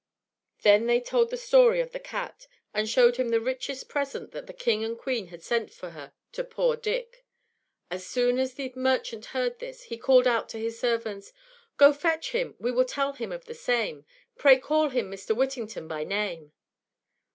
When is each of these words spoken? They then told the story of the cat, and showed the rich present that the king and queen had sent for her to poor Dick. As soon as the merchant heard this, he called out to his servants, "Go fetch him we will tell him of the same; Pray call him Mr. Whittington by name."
They 0.63 0.79
then 0.79 1.03
told 1.03 1.29
the 1.29 1.37
story 1.37 1.79
of 1.79 1.91
the 1.91 1.99
cat, 1.99 2.47
and 2.73 2.89
showed 2.89 3.17
the 3.17 3.39
rich 3.39 3.69
present 3.87 4.31
that 4.31 4.47
the 4.47 4.51
king 4.51 4.83
and 4.83 4.97
queen 4.97 5.27
had 5.27 5.43
sent 5.43 5.71
for 5.71 5.91
her 5.91 6.11
to 6.31 6.43
poor 6.43 6.75
Dick. 6.75 7.23
As 7.91 8.03
soon 8.03 8.39
as 8.39 8.55
the 8.55 8.73
merchant 8.75 9.25
heard 9.25 9.59
this, 9.59 9.83
he 9.83 9.97
called 9.99 10.25
out 10.25 10.49
to 10.49 10.57
his 10.59 10.79
servants, 10.79 11.33
"Go 11.77 11.93
fetch 11.93 12.31
him 12.31 12.55
we 12.57 12.71
will 12.71 12.85
tell 12.85 13.13
him 13.13 13.31
of 13.31 13.45
the 13.45 13.53
same; 13.53 14.07
Pray 14.39 14.57
call 14.57 14.89
him 14.89 15.11
Mr. 15.11 15.35
Whittington 15.37 15.87
by 15.87 16.03
name." 16.03 16.51